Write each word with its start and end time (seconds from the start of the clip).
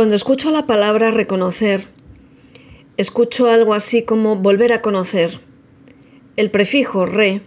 Cuando 0.00 0.16
escucho 0.16 0.50
la 0.50 0.66
palabra 0.66 1.10
reconocer, 1.10 1.84
escucho 2.96 3.50
algo 3.50 3.74
así 3.74 4.02
como 4.02 4.36
volver 4.36 4.72
a 4.72 4.80
conocer. 4.80 5.40
El 6.36 6.50
prefijo 6.50 7.04
re 7.04 7.42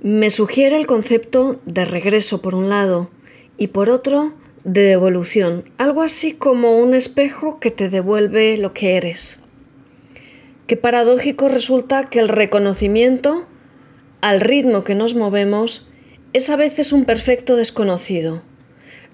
me 0.00 0.30
sugiere 0.30 0.78
el 0.78 0.86
concepto 0.86 1.60
de 1.66 1.84
regreso 1.84 2.40
por 2.40 2.54
un 2.54 2.70
lado 2.70 3.10
y 3.58 3.66
por 3.66 3.90
otro 3.90 4.32
de 4.64 4.84
devolución, 4.84 5.64
algo 5.76 6.00
así 6.00 6.32
como 6.32 6.78
un 6.78 6.94
espejo 6.94 7.60
que 7.60 7.70
te 7.70 7.90
devuelve 7.90 8.56
lo 8.56 8.72
que 8.72 8.96
eres. 8.96 9.40
Qué 10.66 10.78
paradójico 10.78 11.50
resulta 11.50 12.08
que 12.08 12.20
el 12.20 12.30
reconocimiento, 12.30 13.46
al 14.22 14.40
ritmo 14.40 14.82
que 14.82 14.94
nos 14.94 15.14
movemos, 15.14 15.88
es 16.32 16.48
a 16.48 16.56
veces 16.56 16.94
un 16.94 17.04
perfecto 17.04 17.54
desconocido. 17.54 18.40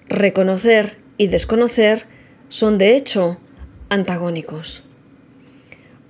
Reconocer 0.07 0.97
y 1.17 1.27
desconocer 1.27 2.07
son 2.49 2.77
de 2.79 2.95
hecho 2.95 3.39
antagónicos. 3.89 4.83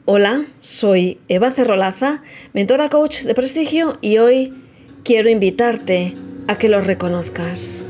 Hola, 0.05 0.45
soy 0.61 1.19
Eva 1.27 1.51
Cerrolaza, 1.51 2.23
mentora 2.53 2.89
coach 2.89 3.21
de 3.21 3.35
prestigio 3.35 3.99
y 4.01 4.17
hoy 4.17 4.53
quiero 5.03 5.29
invitarte 5.29 6.15
a 6.47 6.57
que 6.57 6.69
lo 6.69 6.81
reconozcas. 6.81 7.83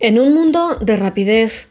En 0.00 0.18
un 0.18 0.32
mundo 0.32 0.76
de 0.76 0.96
rapidez, 0.96 1.68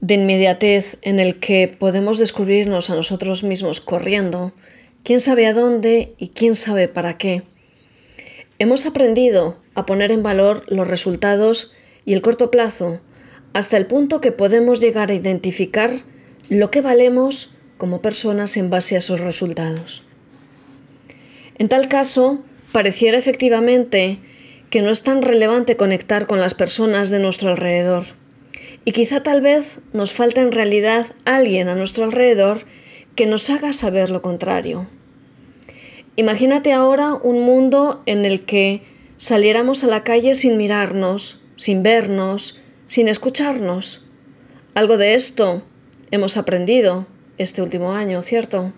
de 0.00 0.14
inmediatez, 0.14 0.98
en 1.02 1.20
el 1.20 1.38
que 1.38 1.68
podemos 1.68 2.18
descubrirnos 2.18 2.90
a 2.90 2.94
nosotros 2.94 3.44
mismos 3.44 3.80
corriendo, 3.80 4.52
quién 5.04 5.20
sabe 5.20 5.46
a 5.46 5.54
dónde 5.54 6.14
y 6.18 6.28
quién 6.28 6.54
sabe 6.56 6.88
para 6.88 7.18
qué, 7.18 7.42
Hemos 8.62 8.86
aprendido 8.86 9.58
a 9.74 9.86
poner 9.86 10.12
en 10.12 10.22
valor 10.22 10.62
los 10.68 10.86
resultados 10.86 11.72
y 12.04 12.12
el 12.12 12.22
corto 12.22 12.52
plazo 12.52 13.00
hasta 13.54 13.76
el 13.76 13.86
punto 13.86 14.20
que 14.20 14.30
podemos 14.30 14.80
llegar 14.80 15.10
a 15.10 15.14
identificar 15.14 15.90
lo 16.48 16.70
que 16.70 16.80
valemos 16.80 17.50
como 17.76 18.00
personas 18.00 18.56
en 18.56 18.70
base 18.70 18.94
a 18.94 19.00
esos 19.00 19.18
resultados. 19.18 20.04
En 21.58 21.68
tal 21.68 21.88
caso, 21.88 22.44
pareciera 22.70 23.18
efectivamente 23.18 24.20
que 24.70 24.80
no 24.80 24.90
es 24.90 25.02
tan 25.02 25.22
relevante 25.22 25.76
conectar 25.76 26.28
con 26.28 26.38
las 26.38 26.54
personas 26.54 27.10
de 27.10 27.18
nuestro 27.18 27.48
alrededor. 27.48 28.04
Y 28.84 28.92
quizá 28.92 29.24
tal 29.24 29.40
vez 29.40 29.80
nos 29.92 30.12
falta 30.12 30.40
en 30.40 30.52
realidad 30.52 31.06
alguien 31.24 31.66
a 31.68 31.74
nuestro 31.74 32.04
alrededor 32.04 32.64
que 33.16 33.26
nos 33.26 33.50
haga 33.50 33.72
saber 33.72 34.08
lo 34.10 34.22
contrario. 34.22 34.86
Imagínate 36.16 36.72
ahora 36.72 37.14
un 37.14 37.40
mundo 37.40 38.02
en 38.04 38.26
el 38.26 38.44
que 38.44 38.82
saliéramos 39.16 39.82
a 39.82 39.86
la 39.86 40.04
calle 40.04 40.34
sin 40.34 40.58
mirarnos, 40.58 41.40
sin 41.56 41.82
vernos, 41.82 42.60
sin 42.86 43.08
escucharnos. 43.08 44.04
Algo 44.74 44.98
de 44.98 45.14
esto 45.14 45.62
hemos 46.10 46.36
aprendido 46.36 47.06
este 47.38 47.62
último 47.62 47.92
año, 47.92 48.20
¿cierto? 48.20 48.74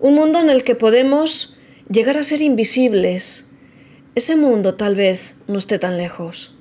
Un 0.00 0.14
mundo 0.14 0.40
en 0.40 0.48
el 0.48 0.64
que 0.64 0.74
podemos 0.74 1.58
llegar 1.90 2.16
a 2.16 2.22
ser 2.22 2.40
invisibles. 2.40 3.46
Ese 4.14 4.34
mundo 4.34 4.74
tal 4.76 4.94
vez 4.94 5.34
no 5.48 5.58
esté 5.58 5.78
tan 5.78 5.98
lejos. 5.98 6.54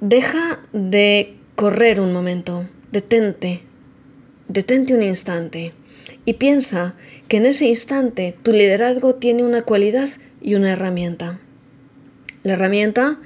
Deja 0.00 0.60
de 0.72 1.36
correr 1.54 2.00
un 2.00 2.12
momento, 2.12 2.66
detente, 2.90 3.62
detente 4.48 4.94
un 4.94 5.02
instante 5.02 5.72
y 6.24 6.34
piensa 6.34 6.94
que 7.28 7.38
en 7.38 7.46
ese 7.46 7.66
instante 7.66 8.36
tu 8.42 8.52
liderazgo 8.52 9.14
tiene 9.14 9.44
una 9.44 9.62
cualidad 9.62 10.08
y 10.40 10.54
una 10.54 10.72
herramienta. 10.72 11.40
La 12.42 12.54
herramienta 12.54 13.20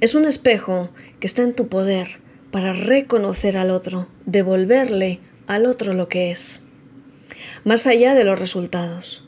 es 0.00 0.14
un 0.14 0.24
espejo 0.24 0.90
que 1.20 1.26
está 1.26 1.42
en 1.42 1.54
tu 1.54 1.68
poder 1.68 2.20
para 2.50 2.72
reconocer 2.72 3.56
al 3.56 3.70
otro, 3.70 4.08
devolverle 4.26 5.20
al 5.46 5.66
otro 5.66 5.94
lo 5.94 6.08
que 6.08 6.30
es, 6.30 6.60
más 7.64 7.86
allá 7.86 8.14
de 8.14 8.24
los 8.24 8.38
resultados. 8.38 9.24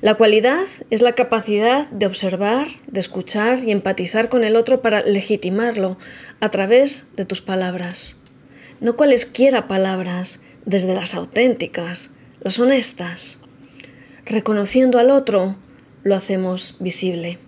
La 0.00 0.14
cualidad 0.14 0.66
es 0.90 1.02
la 1.02 1.14
capacidad 1.14 1.90
de 1.90 2.06
observar, 2.06 2.68
de 2.86 3.00
escuchar 3.00 3.64
y 3.64 3.72
empatizar 3.72 4.28
con 4.28 4.44
el 4.44 4.54
otro 4.54 4.80
para 4.80 5.02
legitimarlo 5.02 5.98
a 6.40 6.50
través 6.50 7.08
de 7.16 7.24
tus 7.24 7.42
palabras. 7.42 8.16
No 8.80 8.96
cualesquiera 8.96 9.66
palabras, 9.66 10.40
desde 10.64 10.94
las 10.94 11.14
auténticas, 11.14 12.12
las 12.40 12.58
honestas. 12.58 13.40
Reconociendo 14.24 14.98
al 14.98 15.10
otro, 15.10 15.56
lo 16.04 16.14
hacemos 16.14 16.76
visible. 16.78 17.38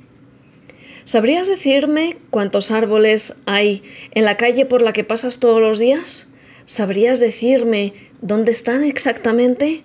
¿Sabrías 1.05 1.49
decirme 1.49 2.19
cuántos 2.31 2.71
árboles 2.71 3.35
hay 3.47 3.83
en 4.13 4.25
la 4.25 4.37
calle 4.37 4.67
por 4.67 4.83
la 4.83 4.93
que 4.93 5.05
pasas 5.05 5.39
todos 5.39 5.61
los 5.61 5.79
días? 5.79 6.29
¿Sabrías 6.67 7.21
decirme 7.21 7.95
dónde 8.21 8.53
están 8.53 8.85
exactamente? 8.85 9.83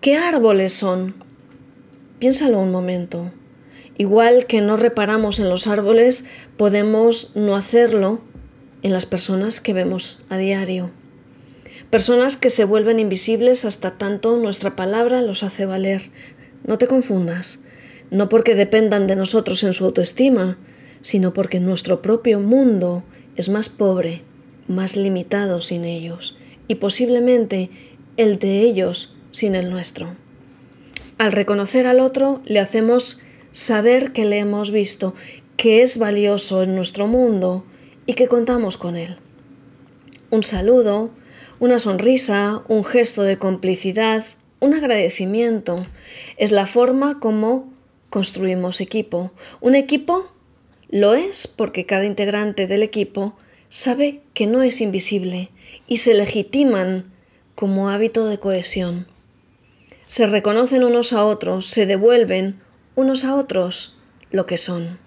¿Qué 0.00 0.16
árboles 0.16 0.72
son? 0.72 1.14
Piénsalo 2.18 2.58
un 2.58 2.70
momento. 2.70 3.32
Igual 3.98 4.46
que 4.46 4.60
no 4.60 4.76
reparamos 4.76 5.38
en 5.38 5.48
los 5.48 5.66
árboles, 5.66 6.24
podemos 6.56 7.30
no 7.34 7.56
hacerlo 7.56 8.20
en 8.82 8.92
las 8.92 9.06
personas 9.06 9.60
que 9.60 9.72
vemos 9.72 10.22
a 10.28 10.36
diario. 10.36 10.90
Personas 11.90 12.36
que 12.36 12.50
se 12.50 12.64
vuelven 12.64 12.98
invisibles 12.98 13.64
hasta 13.64 13.98
tanto 13.98 14.36
nuestra 14.36 14.76
palabra 14.76 15.22
los 15.22 15.42
hace 15.42 15.66
valer. 15.66 16.10
No 16.64 16.78
te 16.78 16.86
confundas, 16.86 17.60
no 18.10 18.28
porque 18.28 18.54
dependan 18.54 19.06
de 19.06 19.16
nosotros 19.16 19.62
en 19.62 19.74
su 19.74 19.84
autoestima, 19.84 20.58
sino 21.00 21.32
porque 21.32 21.60
nuestro 21.60 22.02
propio 22.02 22.40
mundo 22.40 23.04
es 23.36 23.48
más 23.48 23.68
pobre, 23.68 24.22
más 24.68 24.96
limitado 24.96 25.60
sin 25.60 25.84
ellos, 25.84 26.36
y 26.68 26.76
posiblemente 26.76 27.70
el 28.16 28.38
de 28.38 28.60
ellos 28.60 29.14
sin 29.30 29.54
el 29.54 29.70
nuestro. 29.70 30.14
Al 31.18 31.32
reconocer 31.32 31.86
al 31.86 32.00
otro, 32.00 32.42
le 32.44 32.60
hacemos 32.60 33.20
saber 33.52 34.12
que 34.12 34.24
le 34.24 34.38
hemos 34.38 34.70
visto, 34.70 35.14
que 35.56 35.82
es 35.82 35.98
valioso 35.98 36.62
en 36.62 36.74
nuestro 36.74 37.06
mundo 37.06 37.64
y 38.04 38.14
que 38.14 38.28
contamos 38.28 38.76
con 38.76 38.96
él. 38.96 39.16
Un 40.30 40.44
saludo, 40.44 41.10
una 41.58 41.78
sonrisa, 41.78 42.62
un 42.68 42.84
gesto 42.84 43.22
de 43.22 43.38
complicidad, 43.38 44.24
un 44.60 44.74
agradecimiento. 44.74 45.82
Es 46.36 46.52
la 46.52 46.66
forma 46.66 47.18
como 47.20 47.72
construimos 48.10 48.80
equipo. 48.80 49.32
Un 49.60 49.74
equipo 49.74 50.30
lo 50.88 51.14
es 51.14 51.46
porque 51.46 51.86
cada 51.86 52.04
integrante 52.04 52.66
del 52.66 52.82
equipo 52.82 53.36
sabe 53.70 54.22
que 54.34 54.46
no 54.46 54.62
es 54.62 54.80
invisible 54.80 55.50
y 55.86 55.98
se 55.98 56.14
legitiman 56.14 57.12
como 57.54 57.88
hábito 57.90 58.26
de 58.26 58.38
cohesión. 58.38 59.06
Se 60.06 60.26
reconocen 60.26 60.84
unos 60.84 61.12
a 61.12 61.24
otros, 61.24 61.66
se 61.66 61.86
devuelven 61.86 62.60
unos 62.94 63.24
a 63.24 63.34
otros 63.34 63.98
lo 64.30 64.46
que 64.46 64.58
son. 64.58 64.98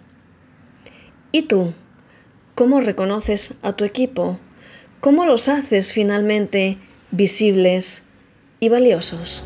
¿Y 1.31 1.43
tú? 1.43 1.73
¿Cómo 2.55 2.81
reconoces 2.81 3.55
a 3.61 3.73
tu 3.73 3.85
equipo? 3.85 4.39
¿Cómo 4.99 5.25
los 5.25 5.47
haces 5.47 5.93
finalmente 5.93 6.77
visibles 7.11 8.03
y 8.59 8.67
valiosos? 8.67 9.45